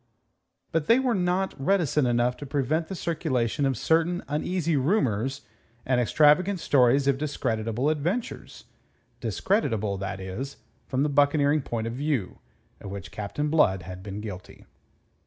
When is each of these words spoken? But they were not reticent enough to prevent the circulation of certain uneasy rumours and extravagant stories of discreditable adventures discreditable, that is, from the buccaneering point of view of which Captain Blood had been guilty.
But 0.71 0.87
they 0.87 0.97
were 0.97 1.13
not 1.13 1.53
reticent 1.63 2.07
enough 2.07 2.35
to 2.37 2.45
prevent 2.47 2.87
the 2.87 2.95
circulation 2.95 3.67
of 3.67 3.77
certain 3.77 4.23
uneasy 4.27 4.75
rumours 4.75 5.41
and 5.85 6.01
extravagant 6.01 6.59
stories 6.59 7.07
of 7.07 7.19
discreditable 7.19 7.87
adventures 7.87 8.63
discreditable, 9.19 9.99
that 9.99 10.19
is, 10.19 10.57
from 10.87 11.03
the 11.03 11.09
buccaneering 11.09 11.61
point 11.61 11.85
of 11.85 11.93
view 11.93 12.39
of 12.79 12.89
which 12.89 13.11
Captain 13.11 13.51
Blood 13.51 13.83
had 13.83 14.01
been 14.01 14.21
guilty. 14.21 14.65